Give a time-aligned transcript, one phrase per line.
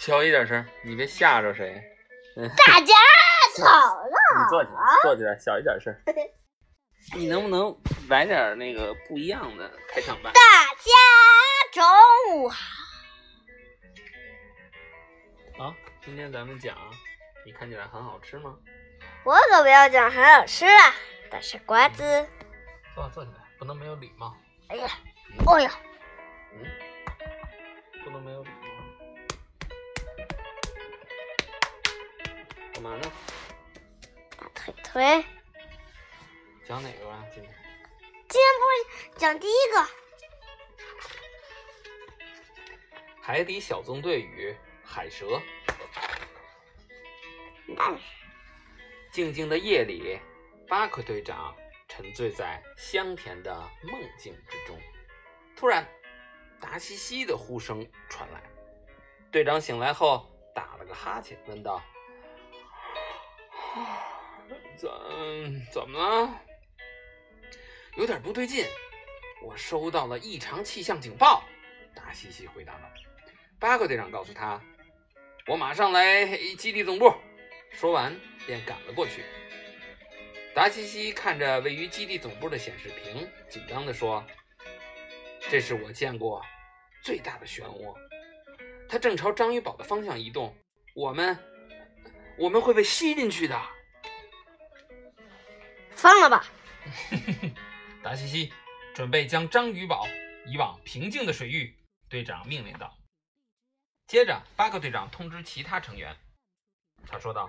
[0.00, 1.78] 小一点声，你别吓着谁。
[2.56, 2.94] 大家
[3.54, 4.10] 吵了。
[4.38, 5.94] 你坐起来，坐起来，小一点声。
[7.14, 7.76] 你能不能
[8.08, 10.32] 来点那个不一样的开场白？
[10.32, 10.40] 大
[10.74, 10.90] 家
[11.70, 11.84] 中
[12.34, 12.56] 午好。
[15.62, 16.74] 啊，今天咱们讲，
[17.44, 18.56] 你看起来很好吃吗？
[19.22, 20.94] 我可不要讲很好吃啊，
[21.30, 22.26] 但是瓜子。
[22.94, 24.34] 坐，坐起来，不能没有礼貌。
[24.68, 24.88] 哎呀，
[25.46, 25.70] 哎呀，
[26.54, 26.64] 嗯，
[28.02, 28.69] 不能没有礼貌。
[32.80, 33.12] 干嘛呢？
[34.38, 35.24] 大腿腿。
[36.66, 37.22] 讲哪个啊？
[37.30, 37.54] 今天？
[38.26, 39.86] 今天不是讲第一个。
[43.20, 45.38] 海底小纵队与海蛇。
[49.12, 50.18] 静静的夜里，
[50.66, 51.54] 巴克队长
[51.86, 54.80] 沉醉在香甜的梦境之中。
[55.54, 55.86] 突然，
[56.58, 58.42] 达西西的呼声传来。
[59.30, 61.82] 队长醒来后打了个哈欠，问道
[63.74, 64.06] ：“啊
[64.76, 64.90] 怎
[65.72, 66.40] 怎么了？
[67.96, 68.64] 有点不对劲，
[69.42, 71.44] 我收到了异常气象警报。”
[71.94, 72.90] 达西西回答道。
[73.58, 74.60] 巴克队长告诉他
[75.46, 76.24] ：“我马上来
[76.56, 77.12] 基地总部。”
[77.72, 79.24] 说完，便赶了过去。
[80.54, 84.24] 达西西看着位于基地总部的显示屏，紧张地说
[85.50, 86.44] ：“这是我见过
[87.02, 87.94] 最大的漩涡，
[88.88, 90.56] 它正朝章鱼堡的方向移动，
[90.94, 91.38] 我们
[92.40, 93.60] 我们会被吸进去的。”
[95.94, 96.44] 放了吧，
[98.02, 98.52] 达西西，
[98.94, 100.08] 准备将章鱼堡
[100.46, 101.76] 移往平静的水域。
[102.08, 102.96] 队长命令道。
[104.08, 106.16] 接着，巴克队长通知其他成员。
[107.06, 107.48] 他说道：“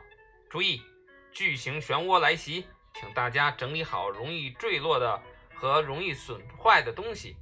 [0.51, 0.83] 注意，
[1.31, 2.67] 巨型漩涡来袭，
[2.99, 5.19] 请大家整理好容易坠落的
[5.55, 7.37] 和容易损坏的东西。”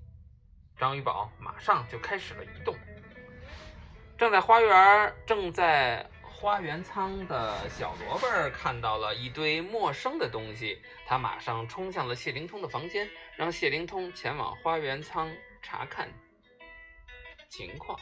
[0.77, 2.77] 章鱼堡马上就开始了移动。
[4.17, 15.30] 正在花园正在花园仓的小萝卜看到了一堆陌生的东西，他马上冲向了谢灵通的房间，让谢灵通前往花园仓
[15.61, 16.10] 查看
[17.49, 17.99] 情况。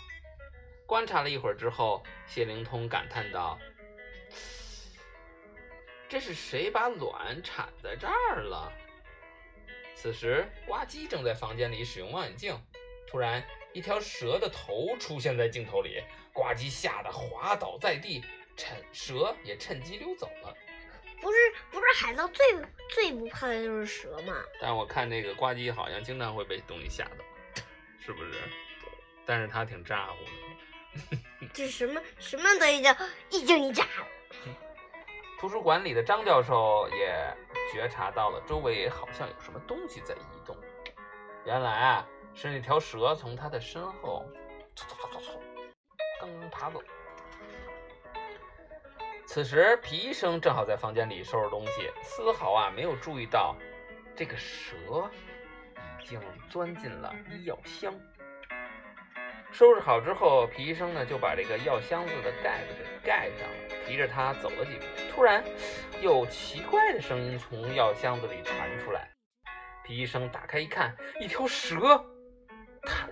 [0.86, 3.58] 观察了一会儿之后，谢灵通感叹道。
[6.08, 8.72] 这是谁把卵产在这儿了？
[9.96, 12.56] 此时，呱唧正在房间里使用望远镜。
[13.08, 13.44] 突然，
[13.74, 16.03] 一条蛇的头出现在镜头里，
[16.38, 18.24] 呱唧吓得滑倒在地，
[18.56, 20.56] 趁蛇也趁机溜走了。
[21.20, 21.38] 不是，
[21.72, 22.46] 不是海盗最
[22.92, 24.36] 最不怕的就是蛇吗？
[24.62, 27.26] 但我看这个呱唧好像经常会被东西吓到，
[28.00, 28.34] 是不是？
[29.26, 30.24] 但是他挺咋呼
[31.16, 31.18] 的。
[31.52, 32.96] 这什么什么东西叫
[33.31, 33.84] 一惊一乍？
[35.40, 37.36] 图书馆里的张教授也
[37.74, 40.56] 觉察到了周围好像有什么东西在移动。
[41.46, 44.24] 原来啊，是那条蛇从他的身后
[44.76, 45.47] 嗖嗖嗖嗖嗖
[46.19, 46.81] 刚刚爬走。
[49.25, 53.55] 此时，皮医生正好在房间里收拾东西，丝毫啊没有注意到
[54.16, 54.75] 这个蛇
[56.01, 56.19] 已经
[56.50, 57.94] 钻进了医药箱。
[59.51, 64.85] 收拾好之后，皮医生呢就把这个药箱子的盖子给盖上了，提着它走了几步。
[65.11, 65.44] 突然，
[66.01, 69.09] 有奇怪的声音从药箱子里传出来。
[69.84, 71.75] 皮医生打开一看，一条蛇
[72.84, 73.09] 探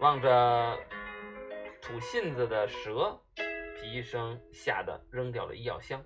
[0.00, 0.78] 望着
[1.82, 3.20] 吐信子的蛇，
[3.80, 6.04] 皮医生吓得扔掉了医药箱。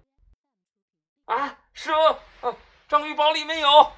[1.26, 1.92] 啊，蛇！
[2.40, 2.56] 啊！
[2.88, 3.92] 章鱼堡里没有，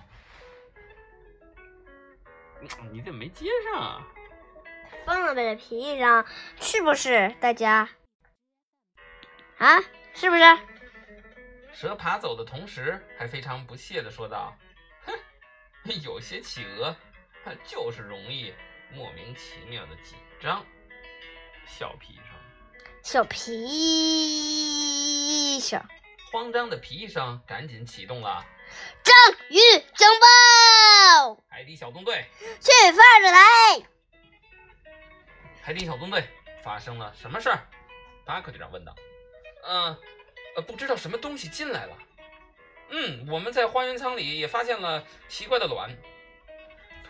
[2.93, 4.07] 你怎么没接上啊？
[5.05, 6.25] 疯了呗，皮医生
[6.61, 7.35] 是不是？
[7.41, 7.89] 大家
[9.59, 9.81] 啊，
[10.13, 10.43] 是不是？
[11.73, 14.57] 蛇爬走的同时，还非常不屑的说道
[15.07, 15.13] ：“哼，
[16.03, 16.95] 有些企鹅
[17.65, 18.55] 就是容易
[18.93, 20.65] 莫名其妙的紧张。”
[21.67, 22.25] 小皮生，
[23.03, 23.53] 小皮
[25.57, 25.83] 衣裳，
[26.31, 28.45] 慌张的皮医生赶紧启动了。
[29.03, 29.15] 章
[29.49, 31.43] 鱼警报！
[31.49, 32.27] 海底小纵队，
[32.61, 33.41] 去发射台。
[35.63, 36.29] 海底小纵队，
[36.63, 37.67] 发生了什么事儿？
[38.25, 38.95] 巴克队长问道。
[39.65, 39.97] 嗯，
[40.57, 41.97] 呃，不知道什么东西进来了。
[42.91, 45.91] 嗯，我们在花园舱里也发现了奇怪的卵。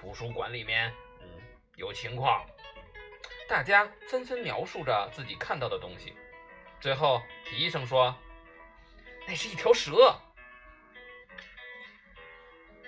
[0.01, 0.95] 图书馆里面，嗯，
[1.77, 2.47] 有情况。
[3.49, 6.15] 大家纷纷描述着自己看到的东西。
[6.81, 8.15] 最后，皮医生说
[9.29, 10.15] ：“那是一条蛇。”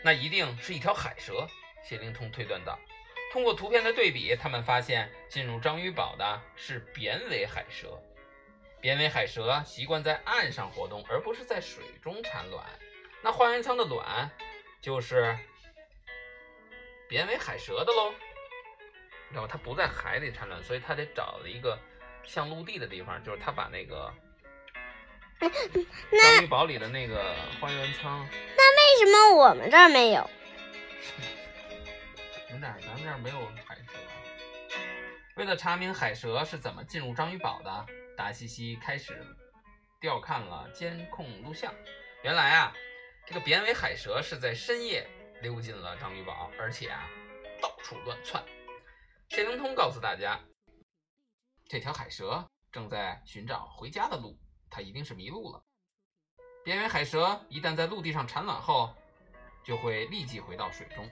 [0.02, 1.46] 那一定是一条海蛇，
[1.82, 2.78] 谢灵通推断道。
[3.32, 8.00] 通过图片的对比，他们发现进入章鱼堡的是扁尾海蛇。
[8.80, 12.64] 扁尾海蛇习惯在岸上活动，而不是在水中产卵。
[13.22, 14.30] 那花园仓的卵
[14.80, 15.36] 就是
[17.08, 18.14] 扁尾海蛇的喽。
[19.32, 21.78] 然后它不在海里产卵，所以它得找一个
[22.24, 24.10] 像陆地的地方，就是它把那个
[25.38, 25.50] 章
[26.42, 28.26] 鱼堡里的那个花园仓。
[28.56, 30.28] 那为什么我们这儿没有？
[32.48, 33.36] 咱这儿咱们这儿没有
[33.66, 33.92] 海蛇。
[35.36, 37.86] 为了查明海蛇是怎么进入章鱼堡的，
[38.16, 39.22] 达西西开始
[40.00, 41.74] 调看了监控录像。
[42.22, 42.72] 原来啊，
[43.26, 45.06] 这个扁尾海蛇是在深夜
[45.42, 47.06] 溜进了章鱼堡，而且啊，
[47.60, 48.42] 到处乱窜。
[49.28, 50.40] 谢灵通告诉大家，
[51.68, 54.38] 这条海蛇正在寻找回家的路，
[54.70, 55.62] 它一定是迷路了。
[56.64, 58.94] 扁尾海蛇一旦在陆地上产卵后，
[59.64, 61.10] 就会立即回到水中。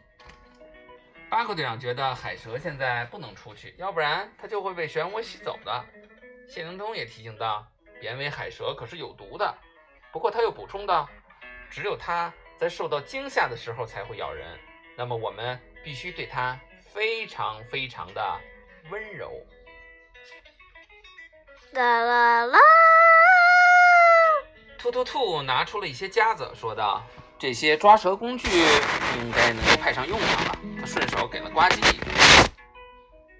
[1.28, 5.84] 巴克队长觉得海蛇现在不能出去，要不然它就会被漩涡吸走的。
[6.48, 7.66] 谢灵通也提醒道，
[8.00, 9.58] 扁尾海蛇可是有毒的。
[10.12, 11.08] 不过他又补充道，
[11.68, 14.58] 只有它在受到惊吓的时候才会咬人，
[14.96, 16.58] 那么我们必须对它
[16.94, 18.40] 非常非常的
[18.88, 19.28] 温柔。
[21.72, 22.58] 啦啦啦！
[24.78, 27.02] 兔兔兔拿出了一些夹子，说道
[27.36, 31.96] ：“这些抓蛇工具应该能够派上用场了。”他顺手给了呱唧。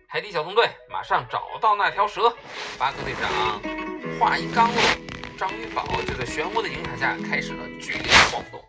[0.09, 2.29] 海底小纵队马上找到那条蛇，
[2.77, 3.61] 巴克队长
[4.19, 4.83] 话音刚落，
[5.39, 8.61] 章鱼堡就在漩涡的影响下开始了剧烈的晃动。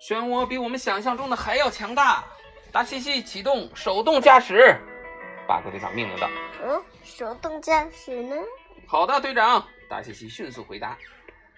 [0.00, 2.24] 漩涡比我们想象中的还要强大。
[2.72, 4.76] 达西西启动手动驾驶，
[5.48, 6.30] 巴克队长命令道。
[6.62, 8.36] 嗯，手动驾驶呢？
[8.86, 9.66] 好的，队长。
[9.88, 10.96] 达西西迅速回答。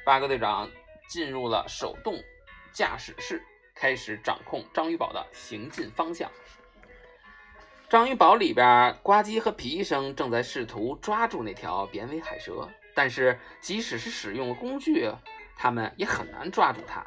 [0.07, 0.71] 巴克队长
[1.07, 2.15] 进入了手动
[2.73, 3.45] 驾驶室，
[3.75, 6.31] 开始掌控章鱼堡的行进方向。
[7.91, 15.11] 章鱼堡里边，呱唧和皮医生正在试图抓住那条扁尾海蛇，但是即使是使用了工具，
[15.59, 17.05] 他们也很难抓住它。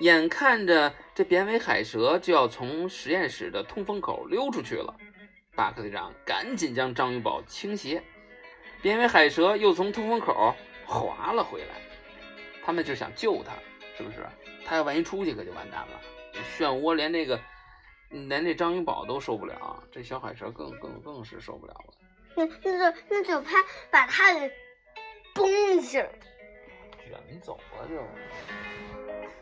[0.00, 4.94] 眼看着这扁尾海蛇就要从实验室的通风口溜出去了，
[5.54, 8.02] 巴克队长赶紧将章鱼堡倾斜，
[8.82, 10.54] 扁尾海蛇又从通风口
[10.84, 11.80] 滑了回来。
[12.64, 13.52] 他们就想救他，
[13.96, 14.26] 是不是？
[14.64, 16.00] 他要万一出去可就完蛋了。
[16.58, 17.38] 漩涡连那个
[18.08, 21.94] 连那章鱼堡都受不了，这小海蛇更更更是受不了了。
[22.34, 24.50] 那那就那就怕把它给
[25.34, 26.04] 崩一下。
[27.06, 27.94] 卷走了就。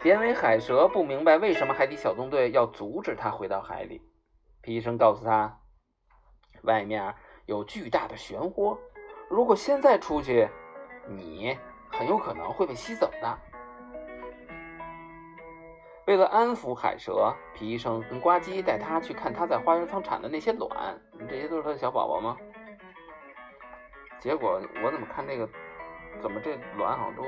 [0.02, 4.02] 扁尾海蛇不明白为什么海底小纵队要阻止他回到海里。
[4.60, 5.60] 皮医生告诉他，
[6.64, 7.14] 外面
[7.46, 8.76] 有巨大的漩涡，
[9.31, 10.49] 如果现在出去，
[11.08, 11.56] 你
[11.88, 13.38] 很有可能会被吸走的。
[16.08, 22.37] 为了安抚海蛇，皮医生跟呱唧带他去看他在花园仓产的那些卵，这些都是他的小宝宝吗？
[24.19, 25.49] 结果我怎么看这个，
[26.20, 27.22] 怎么这卵好像都。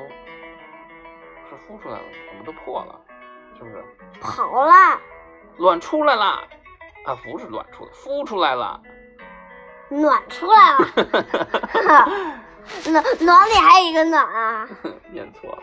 [1.48, 3.00] 是孵出来了，怎么都破了？
[3.56, 3.84] 是不是？
[4.20, 5.00] 跑了，
[5.58, 6.24] 卵出来了
[7.04, 7.14] 啊！
[7.24, 8.80] 不是卵出来，孵出来了，
[9.90, 10.78] 卵出来了。
[12.90, 14.68] 卵卵里还有一个卵啊！
[15.12, 15.62] 念错了，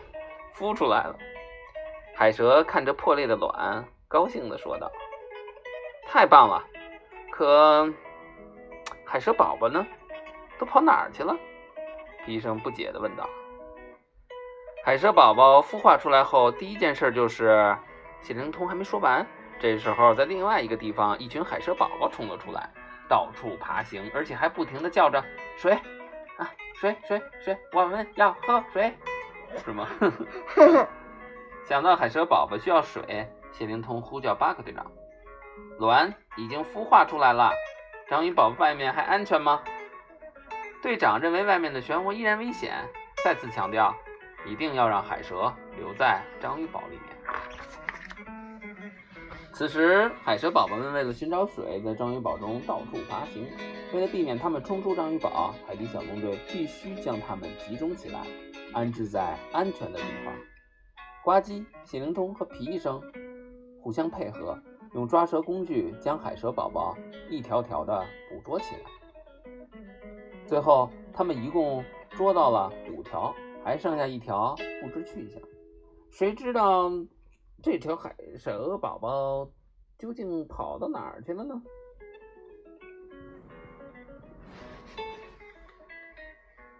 [0.55, 1.15] 孵出来了。
[2.15, 4.91] 海蛇看着破裂的卵，高兴地说道
[6.07, 6.63] ：“太棒了！
[7.31, 7.91] 可
[9.03, 9.85] 海蛇宝宝呢？
[10.59, 11.35] 都跑哪儿去了？”
[12.27, 13.27] 医生不解地问道。
[14.83, 17.77] 海蛇宝宝孵化出来后，第一件事就是
[18.21, 19.25] 谢灵通还没说完。
[19.59, 22.67] 这时候，在另外一个地方，一群海蛇宝宝冲了出来，
[23.07, 25.23] 到处爬行，而且还不停地叫着
[25.55, 25.73] “水
[26.37, 28.91] 啊，水水水，我们要喝水”，
[29.63, 29.87] 是吗？
[31.63, 34.91] 想到海蛇宝宝需要水，谢灵通呼叫巴克队长
[35.77, 37.51] ：“卵已经孵化出来了，
[38.09, 39.61] 章鱼宝宝外面还安全吗？”
[40.81, 42.73] 队长认为外面的漩涡依然危险，
[43.23, 43.95] 再次强调。
[44.45, 47.15] 一定要让海蛇留在章鱼堡里面。
[49.53, 53.47] 此时，海蛇宝宝们为了寻找水，在章鱼堡中到处爬行。
[53.93, 58.25] 为了避免它们冲出章鱼堡，海底小纵队必须将它们集中起来，
[58.73, 60.33] 安置在安全的地方。
[61.23, 62.99] 呱唧、谢灵通和皮医生
[63.83, 64.57] 互相配合，
[64.93, 66.97] 用抓蛇工具将海蛇宝宝
[67.29, 68.81] 一条条的捕捉起来。
[70.47, 73.35] 最后，他们一共捉到了五条。
[73.63, 75.41] 还剩下一条不知去向，
[76.09, 76.89] 谁知道
[77.61, 79.49] 这条海蛇宝宝
[79.97, 81.61] 究竟跑到哪儿去了呢？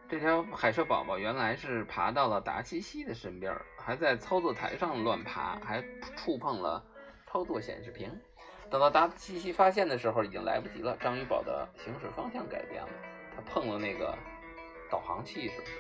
[0.09, 5.81] 这条海蛇宝宝原来是爬到了达西西的身边，还在操作台上乱爬，还
[6.17, 6.83] 触碰了
[7.27, 8.11] 操作显示屏。
[8.69, 10.97] 等到达西西发现的时候，已经来不及了。
[10.97, 12.89] 章鱼堡的行驶方向改变了，
[13.35, 14.17] 他碰了那个
[14.89, 15.73] 导航器，是不是？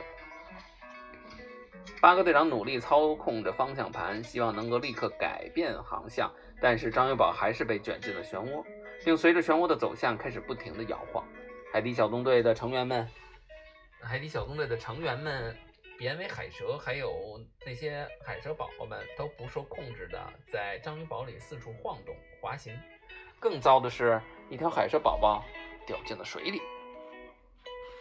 [2.01, 8.63] 巴克队长努力操控着方向盘，希望能够立刻改变航向，但是章鱼堡还是被卷进了漩涡，
[9.05, 11.23] 并随着漩涡的走向开始不停地摇晃。
[11.71, 13.07] 海底小纵队的成员们，
[14.01, 15.55] 海底小纵队的成员们，
[15.97, 20.19] 扁尾海蛇还有那些海蛇宝宝们都不受控制的
[20.51, 22.75] 在章鱼堡里四处晃动滑行。
[23.39, 24.19] 更糟的是，
[24.49, 25.43] 一条海蛇宝宝
[25.85, 26.61] 掉进了水里。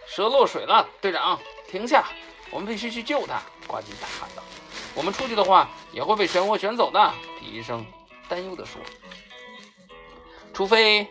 [0.07, 1.39] 蛇落水了，队长，
[1.69, 2.05] 停下！
[2.51, 3.41] 我们必须去救它！
[3.67, 4.43] 呱唧大喊道
[4.95, 7.87] ：“我们出去的话，也会被漩涡卷走的。”皮医生
[8.29, 8.81] 担忧地说
[10.53, 11.07] ：“除非……”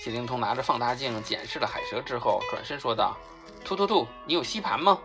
[0.00, 3.16] 谢灵通拿着放大镜检视了海蛇之后，转身说道
[3.64, 5.00] ：“突突兔，你有吸盘吗？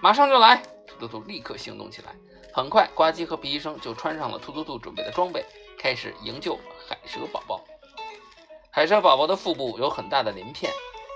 [0.00, 2.14] 马上就来！”突突兔立刻行动起来。
[2.54, 5.44] 很快，呱唧和皮医生就穿上了突突兔准备的装备，
[5.76, 6.54] 开始营救
[6.86, 7.64] 海蛇宝宝。
[8.70, 10.70] 海蛇宝宝的腹部有很大的鳞片。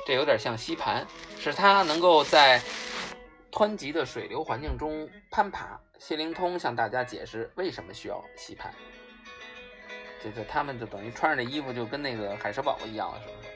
[0.07, 1.05] 这有点像吸盘，
[1.37, 2.63] 使它能够在
[3.51, 5.81] 湍急的水流环境中攀爬。
[5.99, 8.73] 谢灵通向大家解释为什么需要吸盘。
[10.23, 13.49] 这这，他们就等于穿上这衣服就跟那个海蛇宝宝一样了，是不是？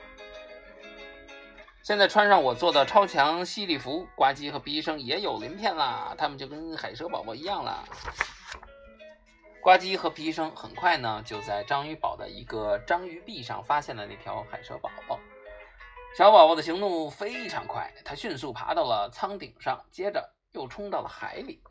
[1.84, 7.84] 现在穿上我做的超强吸力服，呱唧和皮医生也有鳞片啦，他们就跟海蛇宝宝一样了。
[9.60, 15.20] 呱唧和皮医生很快呢，就在章鱼堡的一个章鱼壁上发现了那条海蛇宝宝。
[16.16, 21.62] 小宝宝的行动非常快，他迅速爬到了舱顶上，接着又冲到了海里。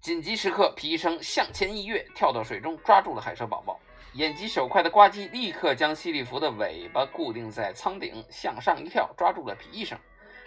[0.00, 3.78] 紧急时刻，皮医生向前一跃，跳到水中，抓住了海蛇宝宝。
[4.14, 9.98] 眼疾手快的呱唧立刻将吸力服的尾巴固定在舱顶，向上一跳，抓住了皮医生。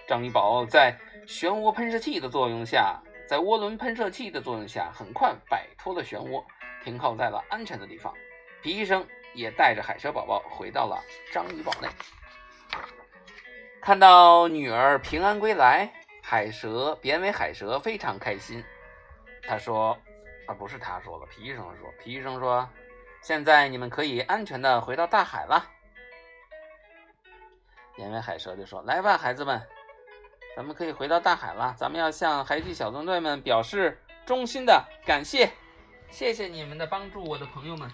[0.07, 0.97] 章鱼宝在
[1.27, 6.43] 漩涡喷射器的作用下，在涡轮喷射器的作用下，很快摆脱了漩涡，
[6.83, 8.11] 停靠在了安全的地方。
[8.63, 9.07] 皮医生。
[9.37, 10.99] 也带着海蛇宝宝回到了
[11.31, 11.87] 章鱼堡内，
[13.79, 18.63] 看到女儿平安归来，海蛇扁尾海蛇非常开心。
[19.43, 19.95] 他说
[20.49, 21.93] ：“啊，不是他说了，皮医生说。
[22.03, 22.67] 皮医生说，
[23.21, 25.63] 现在你们可以安全的回到大海了。”
[27.95, 29.61] 扁尾海蛇就说：“来吧，孩子们，
[30.55, 31.75] 咱们可以回到大海了。
[31.77, 35.51] 咱们要向海底小纵队们表示衷心的感谢，
[36.09, 37.87] 谢谢你们的帮助，我的朋友们。”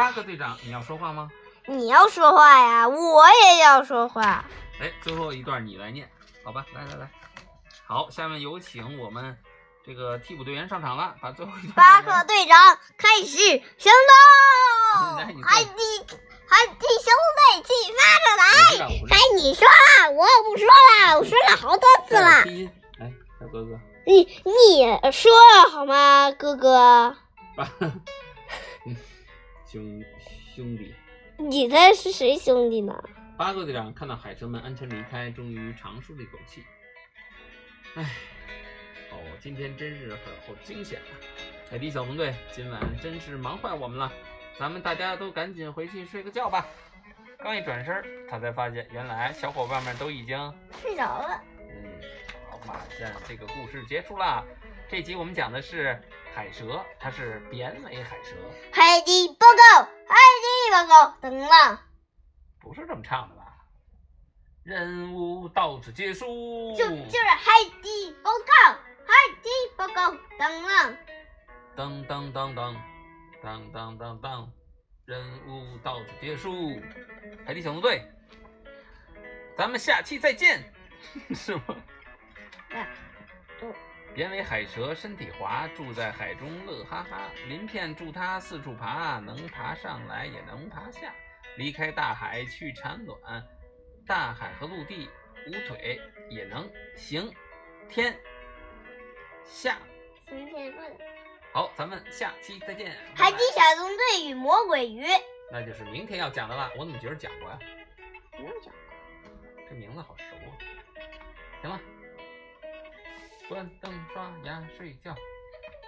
[0.00, 1.30] 八个队长，你要说话吗？
[1.66, 4.42] 你要说话呀，我也要说话。
[4.80, 6.10] 哎，最后一段你来念，
[6.42, 6.64] 好吧？
[6.72, 7.10] 来来来，
[7.86, 9.36] 好，下面有请我们
[9.84, 11.74] 这个替补队员上场了，把最后一段。
[11.74, 13.36] 八个队长开始
[13.76, 13.92] 行
[14.96, 15.18] 动！
[15.44, 16.16] 海底
[16.48, 18.88] 海底兄弟起发着来！
[19.06, 22.22] 该你说了，我不说了，我说了好多次了。
[22.98, 27.14] 来，小哥哥，你你说了好吗，哥哥？
[29.70, 30.04] 兄
[30.56, 30.92] 兄弟，
[31.36, 32.92] 你猜是谁兄弟呢？
[33.38, 36.64] 八个队长看到海蛇们安全离开，终于长舒了一口气。
[37.94, 38.02] 唉，
[39.12, 41.14] 哦，今天真是很好惊险啊！
[41.70, 44.12] 海底小纵队今晚真是忙坏我们了，
[44.58, 46.66] 咱们大家都赶紧回去睡个觉吧。
[47.38, 50.36] 刚一转身，他才发现原来小伙伴们都已经
[50.82, 51.40] 睡着了。
[51.60, 52.00] 嗯，
[52.50, 54.44] 好，马上这个故事结束了。
[54.88, 55.96] 这集我们讲的是。
[56.32, 58.36] 海蛇，它是扁尾海蛇。
[58.70, 59.44] 海底报
[60.70, 61.82] 底报告，等了。
[62.60, 63.42] 不是这么唱的吧？
[64.62, 66.74] 任务到此结束。
[66.76, 68.72] 就就是海底报告，
[69.04, 69.12] 海
[69.42, 70.96] 底报告，等了。
[71.76, 72.76] 噔噔噔噔，
[73.42, 74.48] 噔噔噔噔，
[75.06, 76.80] 任务到此结束。
[77.44, 78.08] 海底小纵队，
[79.56, 80.72] 咱们下期再见，
[81.34, 81.76] 是吗？
[84.14, 87.30] 扁尾海蛇身体滑，住在海中乐哈哈。
[87.46, 91.14] 鳞片助它四处爬，能爬上来也能爬下。
[91.56, 93.46] 离开大海去产卵，
[94.06, 95.08] 大海和陆地
[95.46, 97.32] 无腿也能行
[97.88, 98.18] 天
[99.44, 99.78] 下。
[100.28, 100.92] 行天论。
[101.52, 102.96] 好，咱们下期再见。
[103.14, 105.04] 海底小纵队与魔鬼鱼，
[105.52, 106.70] 那就是明天要讲的了。
[106.76, 107.58] 我怎么觉得讲过呀？
[108.32, 108.72] 没有讲过。
[109.68, 110.50] 这名字好熟啊。
[111.62, 111.80] 行了。
[113.50, 115.12] 关灯刷牙睡觉，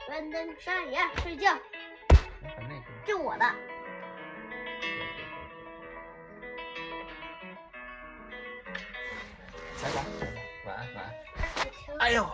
[0.09, 1.57] 关灯刷牙睡觉。
[3.07, 3.45] 就我的。
[9.81, 10.05] 来吧，
[10.67, 11.15] 晚安，晚安。
[12.01, 12.29] 哎呦，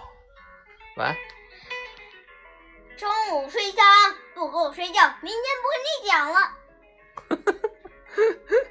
[0.96, 1.16] 晚安。
[2.96, 6.56] 中午睡觉啊不够睡觉，明天不跟你讲了。